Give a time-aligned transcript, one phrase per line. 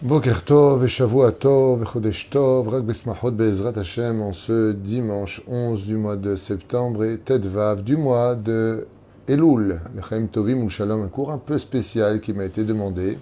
[0.00, 5.96] Boker Tov, Shavua Tov, Chodesh Tov, Rak Besmachot Bezrat Hashem, en ce dimanche 11 du
[5.96, 8.86] mois de septembre et Tedvav du mois de
[9.26, 13.18] Elul, Lechaim Tovim ou Shalom, un cours un peu spécial qui m'a été demandé.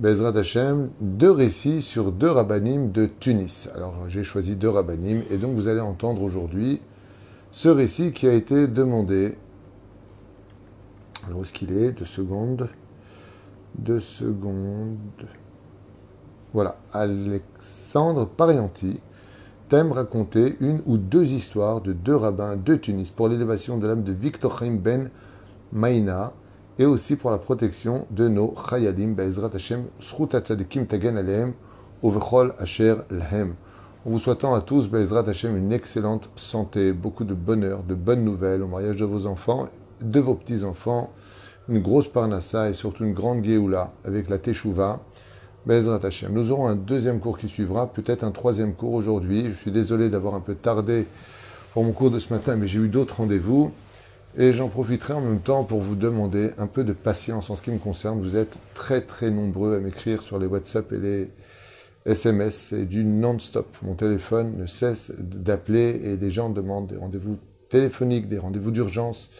[0.00, 3.68] Bezrat Hashem, deux récits sur deux rabbinim de Tunis.
[3.76, 6.80] Alors j'ai choisi deux rabbinim et donc vous allez entendre aujourd'hui
[7.52, 9.36] ce récit qui a été demandé.
[11.28, 12.68] Alors où est-ce qu'il est Deux secondes.
[13.78, 14.98] Deux secondes.
[16.54, 19.00] Voilà, Alexandre Parianti
[19.68, 24.04] t'aime raconter une ou deux histoires de deux rabbins de Tunis pour l'élévation de l'âme
[24.04, 25.10] de Victor Chaim Ben
[25.72, 26.32] Maïna
[26.78, 31.54] et aussi pour la protection de nos Chayadim Be'ezrat Hashem Tzadikim Tagen Alehem
[32.04, 33.54] Uvechol Asher Lahem.
[34.06, 38.24] En vous souhaitant à tous Be'ezrat Hashem une excellente santé, beaucoup de bonheur, de bonnes
[38.24, 39.66] nouvelles au mariage de vos enfants,
[40.00, 41.10] de vos petits-enfants,
[41.68, 45.00] une grosse parnassa et surtout une grande Géoula avec la Teshuvah
[45.66, 49.46] Nous aurons un deuxième cours qui suivra, peut-être un troisième cours aujourd'hui.
[49.46, 51.06] Je suis désolé d'avoir un peu tardé
[51.72, 53.72] pour mon cours de ce matin, mais j'ai eu d'autres rendez-vous.
[54.36, 57.62] Et j'en profiterai en même temps pour vous demander un peu de patience en ce
[57.62, 58.20] qui me concerne.
[58.20, 61.30] Vous êtes très très nombreux à m'écrire sur les WhatsApp et les
[62.04, 62.66] SMS.
[62.68, 63.74] C'est du non-stop.
[63.80, 67.38] Mon téléphone ne cesse d'appeler et les gens demandent des rendez-vous
[67.70, 69.30] téléphoniques, des rendez-vous d'urgence.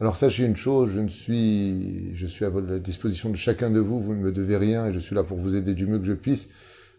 [0.00, 4.20] Alors sachez une chose, je suis, à votre disposition de chacun de vous, vous ne
[4.20, 6.48] me devez rien et je suis là pour vous aider du mieux que je puisse.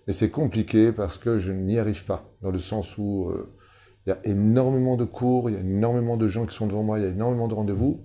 [0.05, 3.51] Mais c'est compliqué parce que je n'y arrive pas, dans le sens où euh,
[4.05, 6.83] il y a énormément de cours, il y a énormément de gens qui sont devant
[6.83, 8.01] moi, il y a énormément de rendez-vous.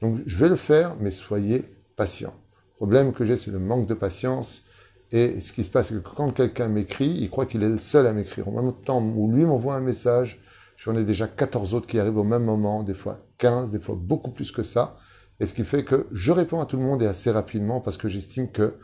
[0.00, 1.64] Donc je vais le faire, mais soyez
[1.96, 2.34] patients.
[2.74, 4.62] Le problème que j'ai, c'est le manque de patience.
[5.10, 7.78] Et ce qui se passe, c'est que quand quelqu'un m'écrit, il croit qu'il est le
[7.78, 8.46] seul à m'écrire.
[8.46, 10.40] En même temps où lui m'envoie un message,
[10.76, 13.96] J'en ai déjà 14 autres qui arrivent au même moment, des fois 15, des fois
[13.98, 14.96] beaucoup plus que ça.
[15.40, 17.96] Et ce qui fait que je réponds à tout le monde et assez rapidement parce
[17.96, 18.74] que j'estime que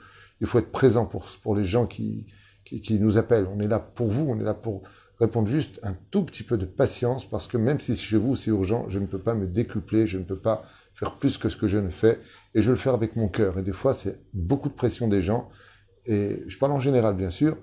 [0.41, 2.27] il faut être présent pour, les gens qui,
[2.65, 3.47] qui, nous appellent.
[3.55, 4.83] On est là pour vous, on est là pour
[5.21, 8.51] répondre juste un tout petit peu de patience parce que même si chez vous c'est
[8.51, 10.65] urgent, je ne peux pas me décupler, je ne peux pas
[10.95, 12.19] faire plus que ce que je ne fais
[12.55, 13.59] et je le fais avec mon cœur.
[13.59, 15.49] Et des fois, c'est beaucoup de pression des gens.
[16.07, 17.57] Et je parle en général, bien sûr.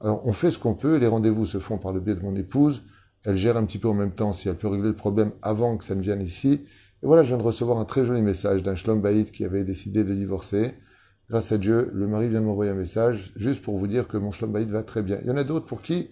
[0.00, 0.96] Alors, on fait ce qu'on peut.
[0.96, 2.82] Les rendez-vous se font par le biais de mon épouse
[3.24, 5.76] elle gère un petit peu en même temps si elle peut régler le problème avant
[5.76, 6.60] que ça ne vienne ici.
[7.02, 10.04] Et voilà, je viens de recevoir un très joli message d'un Shlom qui avait décidé
[10.04, 10.74] de divorcer.
[11.30, 14.18] Grâce à Dieu, le mari vient de m'envoyer un message juste pour vous dire que
[14.18, 15.18] mon Shlom Baït va très bien.
[15.22, 16.10] Il y en a d'autres pour qui,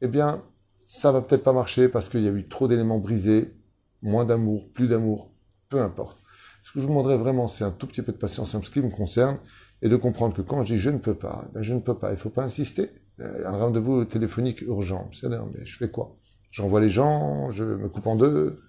[0.00, 0.42] eh bien,
[0.86, 3.54] ça va peut-être pas marcher parce qu'il y a eu trop d'éléments brisés,
[4.02, 5.30] moins d'amour, plus d'amour,
[5.68, 6.18] peu importe.
[6.64, 8.70] Ce que je vous demanderais vraiment, c'est un tout petit peu de patience en ce
[8.70, 9.38] qui me concerne
[9.82, 11.96] et de comprendre que quand je dis je ne peux pas, ben je ne peux
[11.96, 12.10] pas.
[12.10, 12.90] Il ne faut pas insister.
[13.20, 15.10] Euh, un rendez-vous téléphonique urgent.
[15.22, 16.16] Mais je fais quoi?
[16.56, 18.62] J'envoie les gens, je me coupe en deux.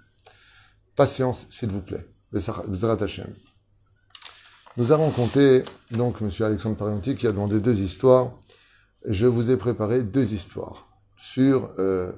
[0.97, 2.05] Patience, s'il vous plaît.
[4.75, 6.29] Nous avons compté, donc, M.
[6.41, 8.33] Alexandre Parianti qui a demandé deux histoires.
[9.05, 12.11] Je vous ai préparé deux histoires sur euh,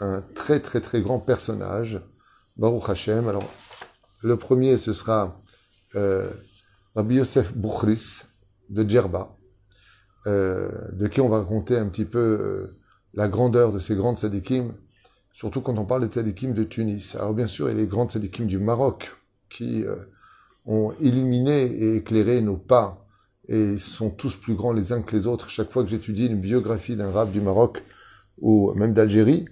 [0.00, 2.02] un très très très grand personnage,
[2.58, 3.28] Baruch Hashem.
[3.28, 3.50] Alors,
[4.20, 5.40] le premier, ce sera
[5.94, 6.30] euh,
[6.94, 8.24] Rabbi Yosef Boukhris
[8.68, 9.34] de Djerba,
[10.26, 12.74] euh, de qui on va raconter un petit peu
[13.14, 14.74] la grandeur de ces grandes sadikim
[15.38, 17.14] surtout quand on parle des tzadikim de Tunis.
[17.14, 19.12] Alors bien sûr, il y a les grands tzadikim du Maroc
[19.48, 19.94] qui euh,
[20.66, 23.06] ont illuminé et éclairé nos pas
[23.46, 25.48] et sont tous plus grands les uns que les autres.
[25.48, 27.84] Chaque fois que j'étudie une biographie d'un rab du Maroc
[28.40, 29.44] ou même d'Algérie,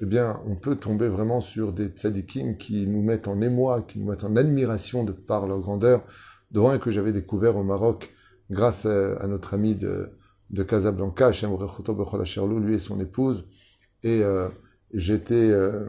[0.00, 3.98] eh bien, on peut tomber vraiment sur des tzadikim qui nous mettent en émoi, qui
[3.98, 6.02] nous mettent en admiration de par leur grandeur,
[6.50, 8.10] dont un que j'avais découvert au Maroc
[8.50, 10.12] grâce à, notre ami de,
[10.48, 13.44] de Casablanca, lui et son épouse.
[14.02, 14.48] Et euh,
[14.92, 15.86] j'étais euh,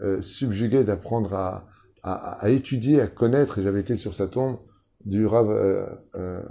[0.00, 4.58] euh, subjugué d'apprendre à, étudier, à connaître, et j'avais été sur sa tombe,
[5.04, 6.42] du Rav euh,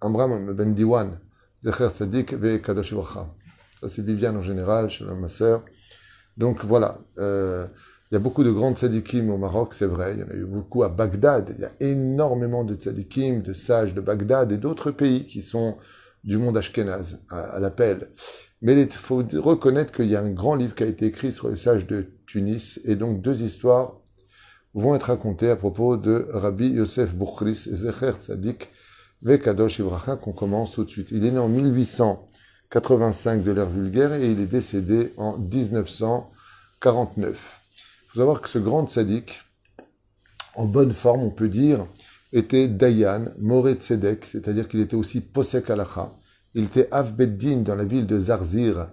[0.00, 1.18] Amram Ben Diwan,
[1.62, 2.94] Zecher Tzadik ve Kadosh
[3.80, 5.64] Ça c'est Viviane en général, chez ma sœur.
[6.36, 10.14] Donc voilà, il y a beaucoup de grandes tzadikim au Maroc, c'est vrai.
[10.14, 11.54] Il y en a eu beaucoup à Bagdad.
[11.56, 15.76] Il y a énormément de tzadikim, de sages de Bagdad et d'autres pays qui sont
[16.22, 18.10] du monde ashkénaze, à l'appel.
[18.62, 21.48] Mais il faut reconnaître qu'il y a un grand livre qui a été écrit sur
[21.48, 24.00] les sages de Tunis, et donc deux histoires
[24.74, 28.68] vont être racontées à propos de Rabbi Yosef Boukhris Zecher Tzadik
[29.22, 31.08] Vekadosh Ibracha, qu'on commence tout de suite.
[31.10, 37.26] Il est né en 1885 de l'ère vulgaire et il est décédé en 1949.
[37.26, 37.34] Il
[38.08, 39.42] faut savoir que ce grand tzaddik,
[40.54, 41.86] en bonne forme, on peut dire,
[42.32, 46.12] était Dayan, Moré Tzedek, c'est-à-dire qu'il était aussi Posek Alacha,
[46.54, 48.88] il était Avbeddin dans la ville de Zarzir,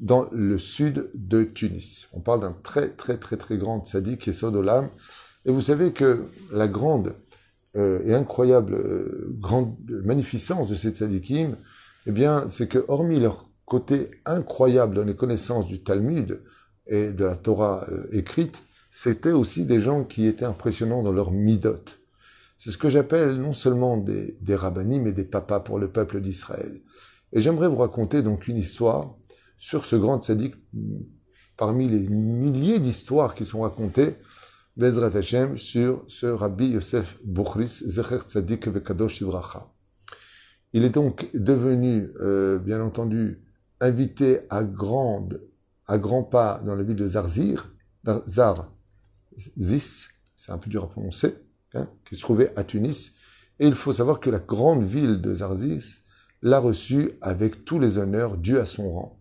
[0.00, 2.08] dans le sud de Tunis.
[2.12, 4.88] On parle d'un très très très très grand sadique qui est Sodolam.
[5.44, 7.14] Et vous savez que la grande
[7.76, 11.56] euh, et incroyable euh, grande magnificence de ces tzadikim,
[12.06, 16.42] eh bien, c'est que hormis leur côté incroyable dans les connaissances du Talmud
[16.86, 21.32] et de la Torah euh, écrite, c'était aussi des gens qui étaient impressionnants dans leur
[21.32, 21.84] midot.
[22.64, 24.56] C'est ce que j'appelle non seulement des, des
[24.98, 26.80] mais des papas pour le peuple d'Israël.
[27.34, 29.18] Et j'aimerais vous raconter donc une histoire
[29.58, 30.54] sur ce grand tzaddik,
[31.58, 34.16] parmi les milliers d'histoires qui sont racontées,
[34.78, 39.70] Bezrat Hashem, sur ce rabbi Yosef Bukhris, Zecher Tzadik Vekadosh Ibracha.
[40.72, 43.42] Il est donc devenu, euh, bien entendu,
[43.78, 45.42] invité à grande,
[45.86, 47.74] à grands pas dans la ville de Zarzir,
[48.26, 48.72] Zar,
[49.58, 51.43] Zis, c'est un peu dur à prononcer,
[51.74, 53.12] hein, qui se trouvait à Tunis.
[53.60, 56.02] Et il faut savoir que la grande ville de Zarzis
[56.42, 59.20] l'a reçu avec tous les honneurs dus à son rang.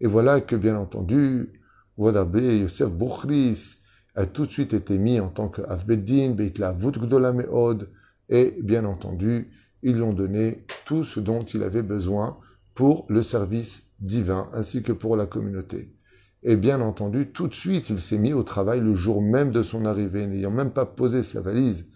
[0.00, 1.60] Et voilà que, bien entendu,
[1.96, 3.76] Wadabé Yosef Boukhris
[4.14, 7.90] a tout de suite été mis en tant qu'Avbeddin, Beitla Gdola Meod,
[8.28, 9.50] et bien entendu,
[9.82, 12.38] ils lui ont donné tout ce dont il avait besoin
[12.74, 15.92] pour le service divin ainsi que pour la communauté.
[16.42, 19.62] Et bien entendu, tout de suite, il s'est mis au travail le jour même de
[19.62, 21.86] son arrivée, n'ayant même pas posé sa valise,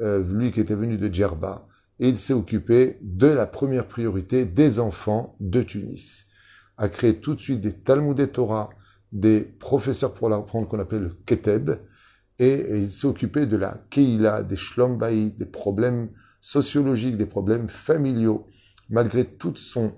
[0.00, 1.66] euh, lui qui était venu de Djerba,
[1.98, 6.26] et il s'est occupé de la première priorité des enfants de Tunis.
[6.76, 8.70] A créé tout de suite des Talmud et Torah,
[9.12, 11.72] des professeurs pour l'apprendre qu'on appelait le Keteb,
[12.38, 16.08] et, il s'est occupé de la Keila, des Shlombaï, des problèmes
[16.40, 18.46] sociologiques, des problèmes familiaux.
[18.88, 19.92] Malgré toute son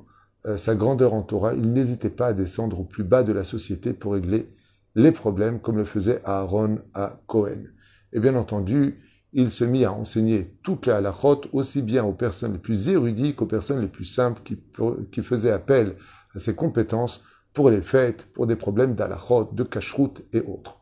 [0.57, 3.93] sa grandeur en Torah, il n'hésitait pas à descendre au plus bas de la société
[3.93, 4.53] pour régler
[4.95, 7.65] les problèmes, comme le faisait Aaron à Cohen.
[8.13, 9.01] Et bien entendu,
[9.33, 13.37] il se mit à enseigner toute la halachot, aussi bien aux personnes les plus érudites
[13.37, 15.97] qu'aux personnes les plus simples qui, faisaient appel
[16.35, 17.23] à ses compétences
[17.55, 20.81] pour les fêtes, pour des problèmes d'halachot, de cacheroute et autres.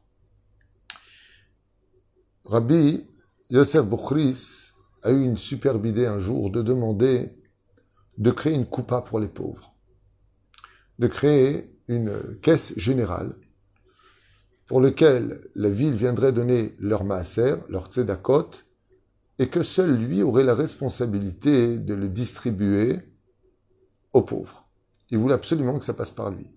[2.45, 3.07] Rabbi
[3.51, 4.73] Yosef Bokhris
[5.03, 7.31] a eu une superbe idée un jour de demander
[8.19, 9.75] de créer une coupa pour les pauvres,
[10.99, 12.13] de créer une
[12.43, 13.35] caisse générale
[14.67, 18.51] pour laquelle la ville viendrait donner leur maaser, leur tzedakot,
[19.41, 23.01] et que seul lui aurait la responsabilité de le distribuer
[24.13, 24.69] aux pauvres.
[25.11, 26.51] Il voulait absolument que ça passe par lui.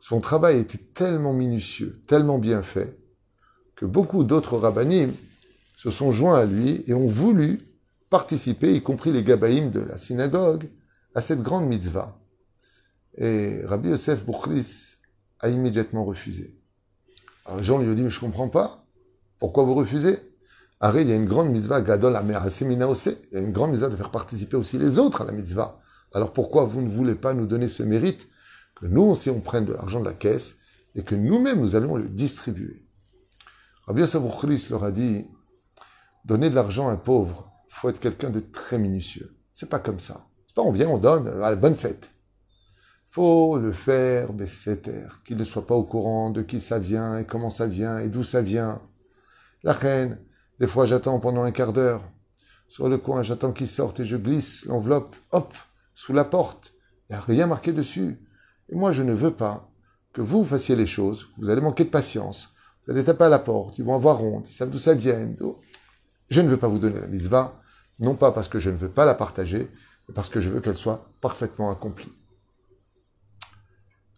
[0.00, 2.98] Son travail était tellement minutieux, tellement bien fait,
[3.74, 5.12] que beaucoup d'autres rabbinim
[5.76, 7.60] se sont joints à lui et ont voulu
[8.10, 10.70] participer, y compris les gabaïm de la synagogue,
[11.14, 12.18] à cette grande mitzvah.
[13.16, 14.96] Et Rabbi Yosef Boukhlis
[15.40, 16.58] a immédiatement refusé.
[17.44, 18.84] Alors gens lui ont dit, mais je comprends pas.
[19.38, 20.18] Pourquoi vous refusez?
[20.80, 22.16] Arrête, il y a une grande mitzvah, Gadol
[22.50, 25.32] Semina Il y a une grande mitzvah de faire participer aussi les autres à la
[25.32, 25.80] mitzvah.
[26.14, 28.28] Alors pourquoi vous ne voulez pas nous donner ce mérite
[28.76, 30.56] que nous aussi on prenne de l'argent de la caisse
[30.94, 32.86] et que nous-mêmes nous allons le distribuer?
[33.86, 35.26] Rabbi Yosef Boukhlis leur a dit,
[36.24, 37.47] donner de l'argent à un pauvre,
[37.78, 39.36] faut être quelqu'un de très minutieux.
[39.52, 40.26] C'est pas comme ça.
[40.46, 42.10] C'est pas on vient, on donne, à la bonne fête.
[43.10, 44.30] Faut le faire,
[44.82, 47.98] terre, qu'il ne soit pas au courant de qui ça vient et comment ça vient
[47.98, 48.82] et d'où ça vient.
[49.62, 50.18] La reine,
[50.60, 52.02] des fois j'attends pendant un quart d'heure.
[52.68, 55.54] Sur le coin, j'attends qu'il sorte et je glisse l'enveloppe, hop,
[55.94, 56.74] sous la porte.
[57.08, 58.18] Il n'y a rien marqué dessus.
[58.68, 59.70] Et moi, je ne veux pas
[60.12, 61.28] que vous fassiez les choses.
[61.38, 62.54] Vous allez manquer de patience.
[62.84, 63.78] Vous allez taper à la porte.
[63.78, 64.50] Ils vont avoir honte.
[64.50, 65.26] Ils savent d'où ça vient.
[66.28, 67.58] Je ne veux pas vous donner la mitzvah
[67.98, 69.68] non pas parce que je ne veux pas la partager,
[70.08, 72.12] mais parce que je veux qu'elle soit parfaitement accomplie.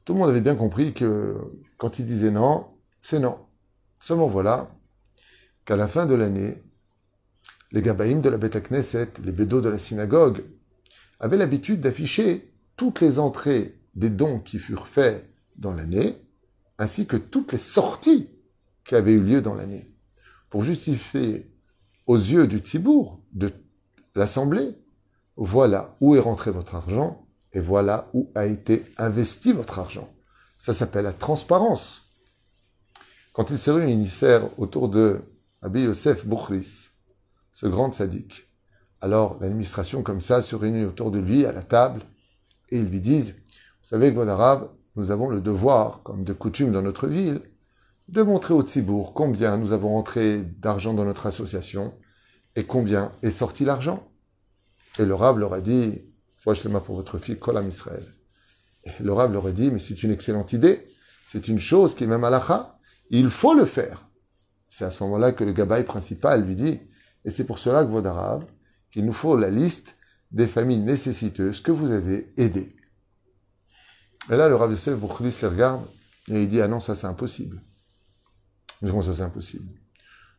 [0.04, 1.36] Tout le monde avait bien compris que
[1.78, 2.66] quand il disait non,
[3.00, 3.38] c'est non.
[4.00, 4.68] Seulement voilà
[5.64, 6.62] qu'à la fin de l'année,
[7.72, 10.44] les Gabaïm de la Beth Knesset, les bédos de la synagogue,
[11.20, 16.16] avaient l'habitude d'afficher toutes les entrées des dons qui furent faits dans l'année,
[16.78, 18.30] ainsi que toutes les sorties
[18.84, 19.92] qui avaient eu lieu dans l'année,
[20.48, 21.50] pour justifier
[22.06, 23.52] aux yeux du Tibour, de
[24.14, 24.76] l'Assemblée,
[25.36, 30.08] voilà où est rentré votre argent et voilà où a été investi votre argent.
[30.58, 32.02] Ça s'appelle la transparence.
[33.32, 35.20] Quand il se réunissèrent autour de
[35.62, 36.90] Abi Yosef Boukhris,
[37.52, 38.50] ce grand sadique,
[39.00, 42.02] alors l'administration comme ça se réunit autour de lui à la table
[42.70, 46.32] et ils lui disent, vous savez que bon arabe, nous avons le devoir, comme de
[46.32, 47.40] coutume dans notre ville,
[48.08, 51.94] de montrer au Tzibourg combien nous avons entré d'argent dans notre association
[52.56, 54.12] et combien est sorti l'argent?
[54.98, 56.02] Et le Rav leur a dit,
[56.46, 58.14] les pour votre fille, Kolam Israël.
[58.84, 60.88] Et le Rav leur a dit, mais c'est une excellente idée,
[61.26, 62.78] c'est une chose qui est même alacha,
[63.10, 64.08] il faut le faire.
[64.68, 66.80] C'est à ce moment-là que le gabaï principal lui dit,
[67.24, 68.46] et c'est pour cela que Arav,
[68.90, 69.96] qu'il nous faut la liste
[70.30, 72.76] des familles nécessiteuses que vous avez aidées.
[74.30, 75.84] Et là, le Rav Yosef Boukhlis les regarde
[76.28, 77.62] et il dit, ah non, ça c'est impossible.
[78.80, 79.68] Mais comment ça c'est impossible?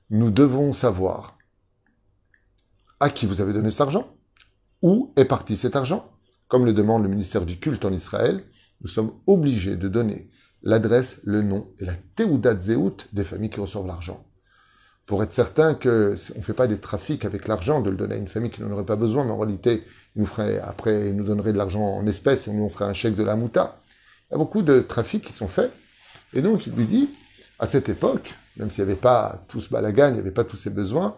[0.09, 1.37] Nous devons savoir
[3.01, 4.15] à qui vous avez donné cet argent,
[4.81, 6.09] où est parti cet argent.
[6.47, 8.43] Comme le demande le ministère du culte en Israël,
[8.81, 10.29] nous sommes obligés de donner
[10.61, 11.95] l'adresse, le nom et la
[12.59, 14.23] Zeut des familles qui reçoivent l'argent.
[15.07, 18.17] Pour être certain qu'on ne fait pas des trafics avec l'argent, de le donner à
[18.17, 19.83] une famille qui n'en aurait pas besoin, mais en réalité,
[20.15, 22.85] il nous ferait, après, il nous donnerait de l'argent en espèces et nous on ferait
[22.85, 23.81] un chèque de la mouta.
[24.29, 25.71] Il y a beaucoup de trafics qui sont faits.
[26.33, 27.09] Et donc, il lui dit,
[27.57, 30.43] à cette époque, même s'il n'y avait pas tout ce balagan, il n'y avait pas
[30.43, 31.17] tous ces besoins,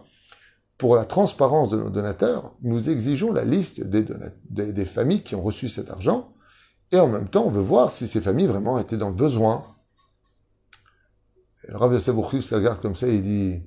[0.77, 5.70] pour la transparence de nos donateurs, nous exigeons la liste des, familles qui ont reçu
[5.70, 6.34] cet argent,
[6.92, 9.75] et en même temps, on veut voir si ces familles vraiment étaient dans le besoin.
[11.68, 13.63] Le Rav Yosef se regarde comme ça et il dit,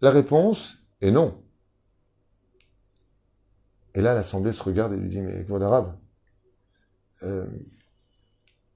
[0.00, 1.42] la réponse est non.
[3.94, 5.98] Et là, l'Assemblée se regarde et lui dit, mais quoi d'arabe
[7.22, 7.46] euh,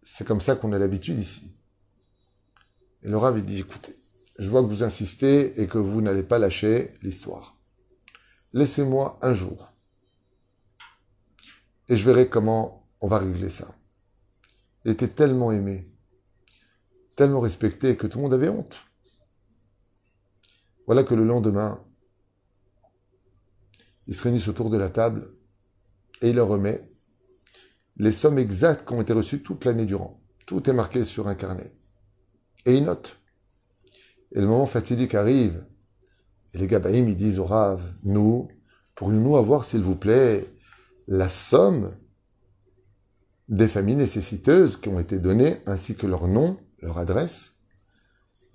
[0.03, 1.57] C'est comme ça qu'on a l'habitude ici.
[3.03, 3.97] Et le Rav, il dit, écoutez,
[4.39, 7.57] je vois que vous insistez et que vous n'allez pas lâcher l'histoire.
[8.53, 9.73] Laissez-moi un jour.
[11.89, 13.69] Et je verrai comment on va régler ça.
[14.85, 15.91] Il était tellement aimé,
[17.17, 18.81] tellement respecté que tout le monde avait honte.
[20.87, 21.85] Voilà que le lendemain,
[24.07, 25.35] ils se réunissent autour de la table
[26.23, 26.89] et il leur remet
[27.99, 30.23] les sommes exactes qui ont été reçues toute l'année durant.
[30.45, 31.73] Tout est marqué sur un carnet.
[32.65, 33.19] Et il note.
[34.37, 35.65] Et le moment fatidique arrive.
[36.53, 38.49] Et les Gabaïm, ils disent au Rav, nous,
[38.95, 40.47] pourrions-nous avoir, s'il vous plaît,
[41.09, 41.97] la somme
[43.49, 47.55] des familles nécessiteuses qui ont été données, ainsi que leur nom, leur adresse?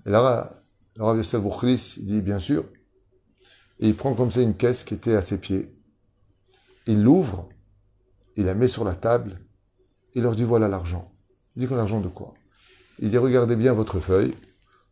[0.05, 0.63] Et là,
[0.97, 1.41] le Rav Yosef
[1.99, 2.63] dit, bien sûr.
[3.79, 5.75] Et il prend comme ça une caisse qui était à ses pieds.
[6.85, 7.49] Il l'ouvre,
[8.35, 9.39] il la met sur la table,
[10.13, 11.11] il leur dit, voilà l'argent.
[11.55, 12.35] Il dit, l'argent de quoi?
[12.99, 14.35] Il dit, regardez bien votre feuille,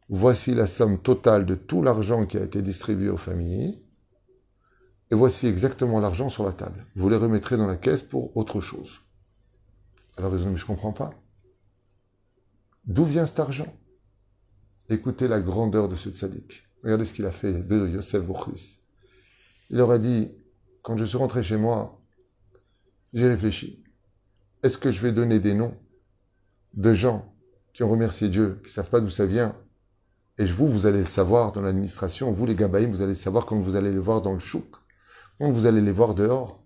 [0.09, 3.81] voici la somme totale de tout l'argent qui a été distribué aux familles,
[5.11, 6.85] et voici exactement l'argent sur la table.
[6.95, 8.99] Vous les remettrez dans la caisse pour autre chose.
[10.17, 11.11] Alors ils ont dit, mais je ne comprends pas.
[12.85, 13.73] D'où vient cet argent?
[14.89, 16.63] Écoutez la grandeur de ce tzaddik.
[16.83, 18.79] Regardez ce qu'il a fait de Yosef Bouchris.
[19.69, 20.29] Il leur a dit,
[20.81, 22.01] quand je suis rentré chez moi,
[23.13, 23.83] j'ai réfléchi.
[24.63, 25.77] Est-ce que je vais donner des noms
[26.73, 27.35] de gens
[27.73, 29.55] qui ont remercié Dieu, qui ne savent pas d'où ça vient,
[30.39, 33.45] et vous, vous allez le savoir dans l'administration, vous les Gabaïm, vous allez le savoir
[33.45, 34.73] quand vous allez les voir dans le chouk,
[35.37, 36.63] quand vous allez les voir dehors.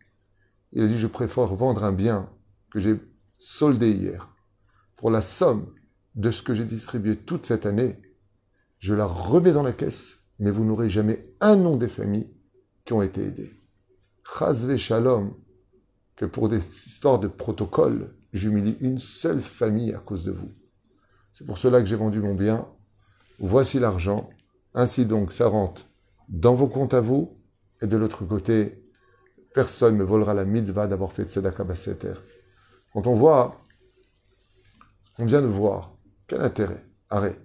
[0.73, 2.29] Il a dit, je préfère vendre un bien
[2.71, 2.95] que j'ai
[3.39, 4.29] soldé hier
[4.95, 5.73] pour la somme
[6.13, 7.99] de ce que j'ai distribué toute cette année.
[8.77, 12.31] Je la remets dans la caisse, mais vous n'aurez jamais un nom des familles
[12.85, 13.59] qui ont été aidées.
[14.37, 15.33] Chazve Shalom,
[16.15, 20.51] que pour des histoires de protocole, j'humilie une seule famille à cause de vous.
[21.31, 22.67] C'est pour cela que j'ai vendu mon bien
[23.39, 24.29] voici l'argent,
[24.73, 25.87] ainsi donc ça rentre
[26.29, 27.37] dans vos comptes à vous,
[27.81, 28.83] et de l'autre côté,
[29.53, 32.13] personne ne volera la mitzvah d'avoir fait tzedakah basseter.
[32.93, 33.61] Quand on voit,
[35.19, 35.95] on vient de voir,
[36.27, 37.37] quel intérêt Arrêt.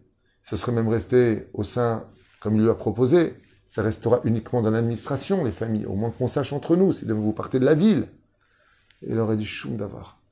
[0.43, 2.09] Ce serait même resté au sein,
[2.41, 3.35] comme il lui a proposé,
[3.67, 7.33] ça restera uniquement dans l'administration, les familles, au moins qu'on sache entre nous, si vous
[7.35, 8.09] partez de la ville.
[9.03, 10.23] Et il aurait dit choum d'avoir.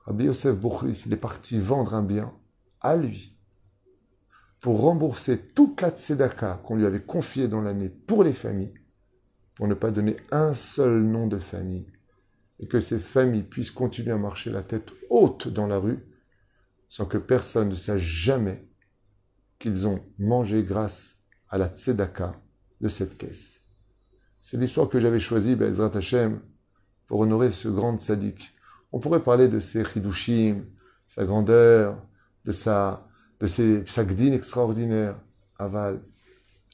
[0.00, 2.32] Rabbi Yosef Bouchris, il est parti vendre un bien
[2.80, 3.37] à lui,
[4.60, 8.74] pour rembourser toute la tzedaka qu'on lui avait confiée dans l'année pour les familles,
[9.54, 11.86] pour ne pas donner un seul nom de famille,
[12.58, 16.04] et que ces familles puissent continuer à marcher la tête haute dans la rue,
[16.88, 18.66] sans que personne ne sache jamais
[19.58, 22.40] qu'ils ont mangé grâce à la tzedaka
[22.80, 23.62] de cette caisse.
[24.40, 26.40] C'est l'histoire que j'avais choisie, Bezrat Hashem,
[27.06, 28.52] pour honorer ce grand sadique.
[28.92, 30.64] On pourrait parler de ses chidushim,
[31.06, 32.02] sa grandeur,
[32.44, 33.07] de sa
[33.40, 35.20] de ces psagdines extraordinaires,
[35.58, 36.02] aval.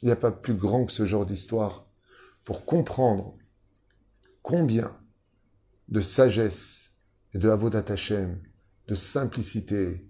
[0.03, 1.87] Il n'y a pas plus grand que ce genre d'histoire
[2.45, 3.37] pour comprendre
[4.43, 4.95] combien
[5.89, 6.91] de sagesse
[7.33, 8.41] et de avodat Hashem,
[8.87, 10.07] de simplicité.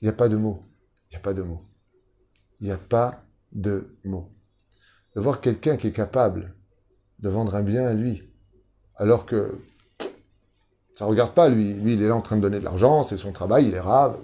[0.00, 0.64] Il n'y a pas de mots.
[1.10, 1.64] Il n'y a pas de mots.
[2.60, 4.30] Il n'y a pas de mots.
[5.14, 6.54] De voir quelqu'un qui est capable
[7.18, 8.22] de vendre un bien à lui,
[8.96, 9.58] alors que
[10.94, 11.74] ça ne regarde pas lui.
[11.74, 13.80] Lui, il est là en train de donner de l'argent, c'est son travail, il est
[13.80, 14.18] rave.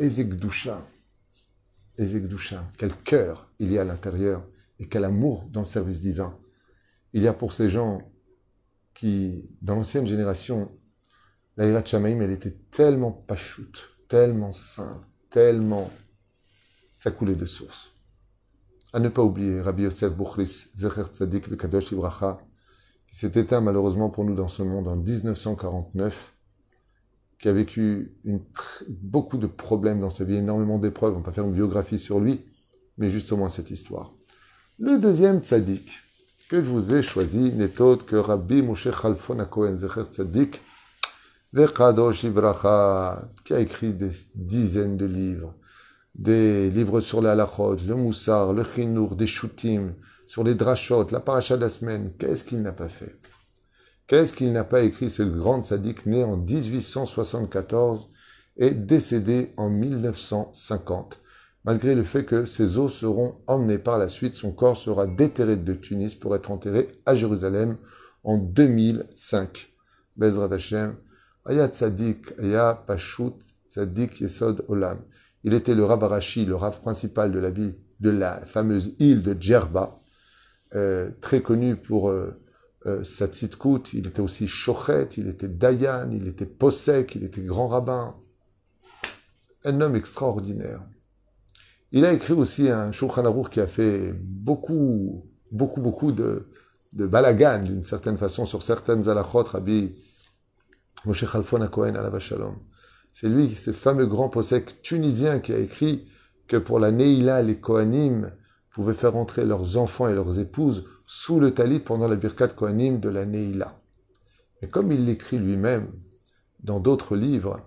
[0.00, 0.86] Ezekdusha.
[1.98, 2.64] Ezekdusha.
[2.78, 4.46] Quel cœur il y a à l'intérieur
[4.78, 6.38] et quel amour dans le service divin.
[7.12, 8.10] Il y a pour ces gens
[8.94, 10.72] qui, dans l'ancienne génération,
[11.58, 15.90] la Hirat Shamaim, elle était tellement pachoute, tellement simple, tellement.
[16.96, 17.90] Ça coulait de source.
[18.94, 22.40] À ne pas oublier, Rabbi Yosef Bouchris, Zecher Tzadik Vekadosh Ibracha,
[23.06, 26.34] qui s'est éteint malheureusement pour nous dans ce monde en 1949
[27.40, 28.12] qui a vécu
[28.88, 31.14] beaucoup de problèmes dans sa vie, énormément d'épreuves.
[31.14, 32.44] On ne va pas faire une biographie sur lui,
[32.98, 34.12] mais justement cette histoire.
[34.78, 35.90] Le deuxième tzaddik
[36.50, 40.60] que je vous ai choisi n'est autre que Rabbi Moshe Khalfon Akohen Zecher Tzaddik
[41.52, 45.54] Vekadosh Ibracha, qui a écrit des dizaines de livres,
[46.14, 49.94] des livres sur la halachot, le moussar, le chinour, des shootim,
[50.26, 52.12] sur les drachot, la paracha de la semaine.
[52.18, 53.16] Qu'est-ce qu'il n'a pas fait?
[54.10, 58.10] Qu'est-ce qu'il n'a pas écrit ce grand tzaddik né en 1874
[58.56, 61.20] et décédé en 1950
[61.62, 65.54] Malgré le fait que ses os seront emmenés par la suite, son corps sera déterré
[65.54, 67.76] de Tunis pour être enterré à Jérusalem
[68.24, 69.72] en 2005.
[70.16, 70.96] Bezrat Hashem,
[71.44, 73.34] Aya Tzadik, Aya Pashut,
[73.68, 74.98] Tzadik Yesod Olam.
[75.44, 79.40] Il était le Rav le Rav principal de la ville, de la fameuse île de
[79.40, 80.00] Djerba,
[80.74, 82.36] euh, très connu pour euh,
[82.86, 83.26] euh, sa.
[83.92, 88.16] Il était aussi Shochet, il était Dayan, il était Posek, il était grand rabbin.
[89.64, 90.80] Un homme extraordinaire.
[91.92, 96.48] Il a écrit aussi un Shulchan Aruch qui a fait beaucoup, beaucoup, beaucoup de,
[96.94, 99.94] balagan, d'une certaine façon, sur certaines halachot, Rabbi
[101.04, 102.56] Moshe Khalfon Cohen à Shalom.
[103.12, 106.06] C'est lui, ce fameux grand posek tunisien qui a écrit
[106.46, 108.30] que pour la Neila, les Kohanim
[108.70, 113.00] pouvaient faire entrer leurs enfants et leurs épouses sous le talit pendant la Birkat Kohanim
[113.00, 113.80] de la Neila.
[114.62, 115.88] Et comme il l'écrit lui-même
[116.62, 117.60] dans d'autres livres,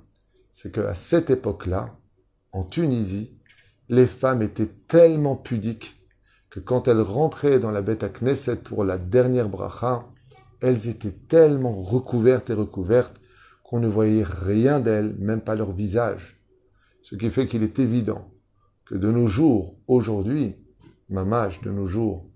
[0.54, 1.98] c'est qu'à cette époque-là,
[2.52, 3.38] en Tunisie,
[3.90, 6.00] les femmes étaient tellement pudiques
[6.50, 10.08] que quand elles rentraient dans la bête à Knesset pour la dernière bracha,
[10.62, 13.20] elles étaient tellement recouvertes et recouvertes
[13.64, 16.40] qu'on ne voyait rien d'elles, même pas leur visage.
[17.02, 18.32] Ce qui fait qu'il est évident
[18.86, 20.56] que de nos jours, aujourd'hui,
[21.10, 22.30] mamage de nos jours,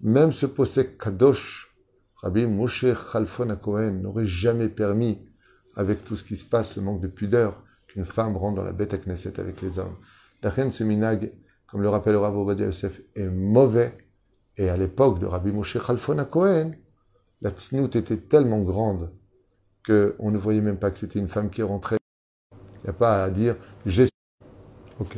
[0.00, 1.74] même ce posek kadosh,
[2.16, 5.26] Rabbi Moshe Khalfon Cohen n'aurait jamais permis,
[5.74, 8.72] avec tout ce qui se passe, le manque de pudeur, qu'une femme rentre dans la
[8.72, 9.96] bête à Knesset avec les hommes.
[10.42, 11.32] La reine, ce minag,
[11.66, 13.96] comme le rappelle Rav Obadiah Yosef, est mauvais.
[14.56, 16.72] Et à l'époque de Rabbi Moshe Khalfon Cohen,
[17.42, 19.12] la tsnout était tellement grande
[19.86, 21.98] qu'on ne voyait même pas que c'était une femme qui rentrait.
[22.52, 24.08] Il n'y a pas à dire j'ai.
[24.98, 25.16] Ok.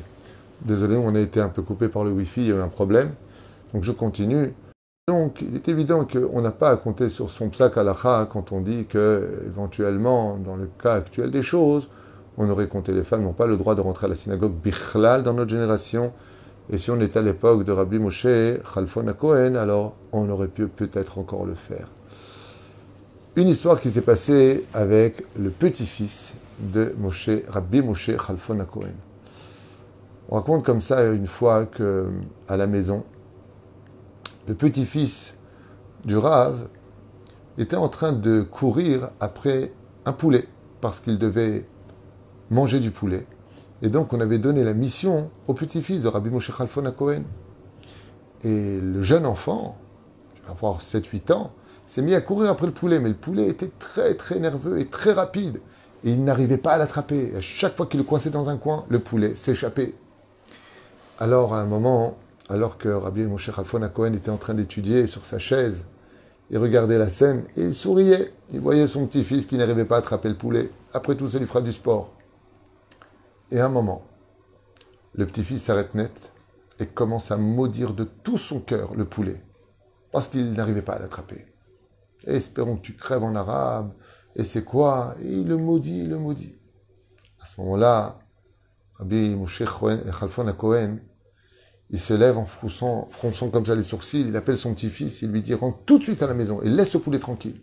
[0.62, 2.68] Désolé, on a été un peu coupé par le Wi-Fi, il y a eu un
[2.68, 3.10] problème.
[3.72, 4.52] Donc je continue.
[5.06, 8.60] Donc il est évident qu'on n'a pas à compter sur son psak alacha quand on
[8.60, 11.88] dit que, éventuellement, dans le cas actuel des choses,
[12.36, 15.22] on aurait compté les femmes n'ont pas le droit de rentrer à la synagogue bichlal
[15.22, 16.12] dans notre génération.
[16.70, 18.26] Et si on était à l'époque de Rabbi Moshe
[18.74, 21.88] Khalfon Cohen, alors on aurait pu peut-être encore le faire.
[23.36, 29.07] Une histoire qui s'est passée avec le petit-fils de Moshe, Rabbi Moshe Khalfon Cohen.
[30.28, 32.08] On raconte comme ça une fois que
[32.48, 33.04] à la maison,
[34.46, 35.34] le petit-fils
[36.04, 36.68] du Rav
[37.56, 39.72] était en train de courir après
[40.04, 40.46] un poulet
[40.80, 41.66] parce qu'il devait
[42.50, 43.26] manger du poulet.
[43.80, 47.22] Et donc, on avait donné la mission au petit-fils de Rabbi Moshe Khalfon Cohen.
[48.44, 49.78] Et le jeune enfant,
[50.48, 51.52] avoir 7-8 ans,
[51.86, 52.98] s'est mis à courir après le poulet.
[52.98, 55.60] Mais le poulet était très, très nerveux et très rapide.
[56.04, 57.34] Et il n'arrivait pas à l'attraper.
[57.36, 59.94] À chaque fois qu'il le coinçait dans un coin, le poulet s'échappait.
[61.20, 62.16] Alors, à un moment,
[62.48, 65.86] alors que Rabbi Moshe Khalfon Cohen était en train d'étudier sur sa chaise,
[66.50, 68.32] il regardait la scène il souriait.
[68.52, 70.70] Il voyait son petit-fils qui n'arrivait pas à attraper le poulet.
[70.94, 72.12] Après tout, ça lui fera du sport.
[73.50, 74.02] Et à un moment,
[75.12, 76.12] le petit-fils s'arrête net
[76.78, 79.42] et commence à maudire de tout son cœur le poulet,
[80.12, 81.46] parce qu'il n'arrivait pas à l'attraper.
[82.24, 83.92] Espérons que tu crèves en arabe,
[84.36, 85.16] et c'est quoi?
[85.20, 86.54] Il le maudit, il le maudit.
[87.40, 88.20] À ce moment-là,
[88.98, 90.98] Rabbi Moshe Khalfon Cohen,
[91.90, 93.08] il se lève en fronçant,
[93.50, 96.22] comme ça les sourcils, il appelle son petit-fils, il lui dit rentre tout de suite
[96.22, 97.62] à la maison et laisse ce poulet tranquille.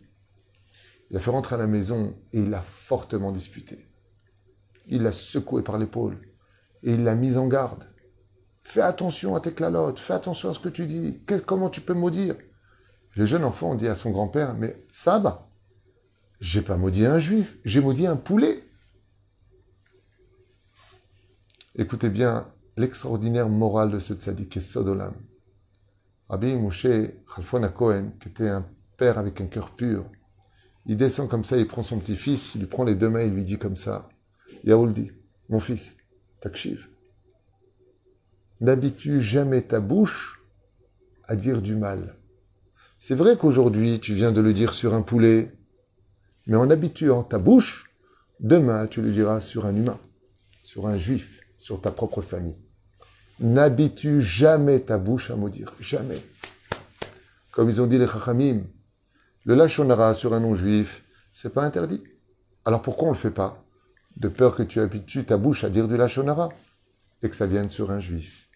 [1.12, 3.88] Il a fait rentrer à la maison et il l'a fortement disputé
[4.88, 6.18] il l'a secoué par l'épaule
[6.84, 7.86] et il l'a mis en garde.
[8.62, 11.94] Fais attention à tes clalotes, fais attention à ce que tu dis, comment tu peux
[11.94, 12.36] maudire?
[13.16, 15.50] Le jeune enfant dit à son grand-père, mais Saba,
[16.40, 18.65] j'ai pas maudit un juif, j'ai maudit un poulet.
[21.78, 25.14] Écoutez bien l'extraordinaire morale de ce tzaddik Sodolam.
[26.30, 26.88] Rabbi Moshe
[27.36, 30.10] Khalfon Cohen, qui était un père avec un cœur pur,
[30.86, 33.34] il descend comme ça, il prend son petit-fils, il lui prend les deux mains, il
[33.34, 34.08] lui dit comme ça
[34.64, 35.12] dit,
[35.50, 35.98] mon fils,
[36.40, 36.88] Takshiv,
[38.62, 40.42] n'habitue jamais ta bouche
[41.26, 42.16] à dire du mal?
[42.98, 45.52] C'est vrai qu'aujourd'hui, tu viens de le dire sur un poulet,
[46.48, 47.92] mais en habituant ta bouche,
[48.40, 50.00] demain, tu le diras sur un humain,
[50.64, 52.60] sur un juif, sur ta propre famille.
[53.40, 56.24] N'habitue jamais ta bouche à maudire, jamais.
[57.52, 58.62] Comme ils ont dit les chachamim,
[59.46, 62.04] le lachonara sur un non-juif, c'est pas interdit.
[62.66, 63.66] Alors pourquoi on le fait pas
[64.16, 66.50] de peur que tu habitues ta bouche à dire du lachonara
[67.24, 68.48] et que ça vienne sur un juif?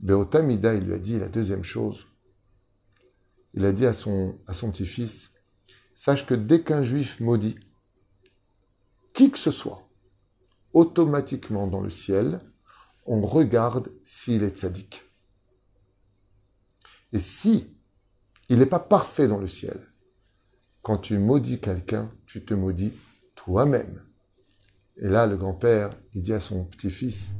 [0.00, 2.06] Beotamida, il lui a dit la deuxième chose.
[3.54, 5.30] Il a dit à son, à son petit-fils,
[5.94, 7.56] sache que dès qu'un juif maudit,
[9.14, 9.85] qui que ce soit,
[10.76, 12.38] automatiquement dans le ciel,
[13.06, 15.04] on regarde s'il est tzaddik.
[17.14, 17.74] Et si
[18.50, 19.78] il n'est pas parfait dans le ciel,
[20.82, 22.92] quand tu maudis quelqu'un, tu te maudis
[23.34, 24.02] toi-même.
[24.98, 27.30] Et là, le grand-père, il dit à son petit-fils,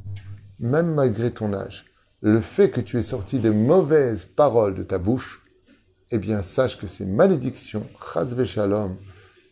[0.58, 1.84] même malgré ton âge,
[2.22, 5.46] le fait que tu aies sorti des mauvaises paroles de ta bouche,
[6.10, 8.96] eh bien, sache que ces malédictions, chas shalom,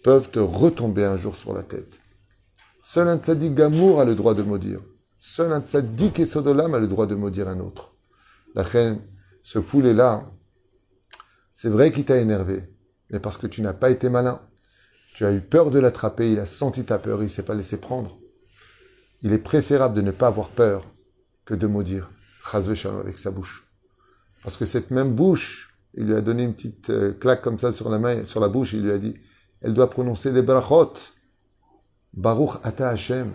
[0.03, 2.01] peuvent te retomber un jour sur la tête.
[2.95, 4.79] Seul un tzaddik gamour a le droit de maudire.
[5.19, 7.93] Seul un tzaddik et sodolam a le droit de maudire un autre.
[8.55, 9.01] La reine,
[9.43, 10.31] ce poulet-là,
[11.53, 12.63] c'est vrai qu'il t'a énervé,
[13.11, 14.41] mais parce que tu n'as pas été malin.
[15.13, 17.57] Tu as eu peur de l'attraper, il a senti ta peur, il ne s'est pas
[17.57, 18.17] laissé prendre.
[19.23, 20.85] Il est préférable de ne pas avoir peur
[21.47, 22.13] que de maudire,
[22.75, 23.67] shalom, avec sa bouche.
[24.45, 27.73] Parce que cette même bouche, il lui a donné une petite euh, claque comme ça
[27.73, 29.17] sur la main, sur la bouche, il lui a dit,
[29.63, 30.93] elle doit prononcer des brachot.
[32.17, 33.33] Baruch Ata Hashem.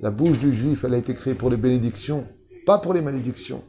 [0.00, 2.28] La bouche du juif, elle a été créée pour les bénédictions,
[2.66, 3.64] pas pour les malédictions.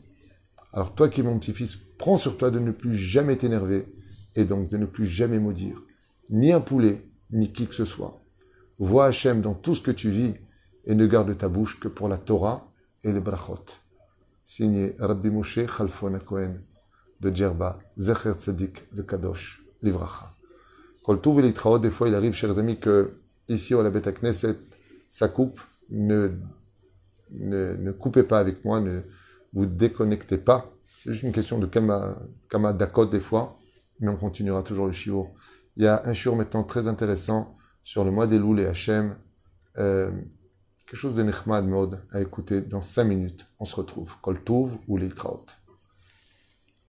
[0.74, 3.88] Alors toi qui es mon petit-fils, prends sur toi de ne plus jamais t'énerver
[4.36, 5.82] et donc de ne plus jamais maudire.
[6.30, 8.22] Ni un poulet, ni qui que ce soit.
[8.80, 10.36] Vois Hachem dans tout ce que tu vis
[10.86, 12.70] et ne garde ta bouche que pour la Torah
[13.04, 13.64] et les brachot.
[14.44, 16.56] Signé Rabbi Moshe Khalfon Cohen
[17.22, 20.36] de Djerba, Zecher Tzadik de Kadosh, Livracha.
[21.04, 21.22] Kol
[21.80, 24.58] des fois il arrive, chers amis, que ici au la Knesset,
[25.10, 25.60] ça coupe.
[25.90, 26.32] Ne,
[27.32, 29.02] ne, coupez pas avec moi, ne
[29.54, 30.72] vous déconnectez pas.
[30.88, 32.18] C'est juste une question de kama,
[32.50, 33.60] kama dakot des fois,
[34.00, 35.30] mais on continuera toujours le shiur.
[35.76, 39.16] Il y a un shiur maintenant très intéressant sur le mois des loups et Hachem.
[39.78, 40.12] Euh,
[40.86, 43.48] quelque chose de nechmad mode à écouter dans 5 minutes.
[43.60, 44.16] On se retrouve.
[44.22, 44.40] Kol
[44.88, 45.46] ou l'iltraot.